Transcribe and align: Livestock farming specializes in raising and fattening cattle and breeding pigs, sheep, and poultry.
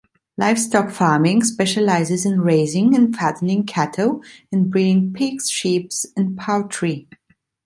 Livestock 0.35 0.89
farming 0.89 1.43
specializes 1.43 2.25
in 2.25 2.41
raising 2.41 2.95
and 2.95 3.15
fattening 3.15 3.67
cattle 3.67 4.21
and 4.51 4.71
breeding 4.71 5.13
pigs, 5.13 5.47
sheep, 5.47 5.91
and 6.17 6.35
poultry. 6.35 7.07